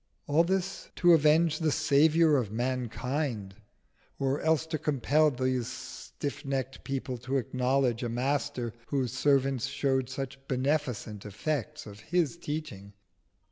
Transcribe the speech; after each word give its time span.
All 0.25 0.43
this 0.43 0.89
to 0.95 1.13
avenge 1.13 1.59
the 1.59 1.71
Saviour 1.71 2.35
of 2.37 2.51
mankind, 2.51 3.53
or 4.17 4.41
else 4.41 4.65
to 4.65 4.79
compel 4.79 5.29
these 5.29 5.67
stiff 5.67 6.43
necked 6.43 6.83
people 6.83 7.19
to 7.19 7.37
acknowledge 7.37 8.01
a 8.01 8.09
Master 8.09 8.73
whose 8.87 9.13
servants 9.13 9.67
showed 9.67 10.09
such 10.09 10.39
beneficent 10.47 11.23
effects 11.23 11.85
of 11.85 11.99
His 11.99 12.35
teaching. 12.35 12.93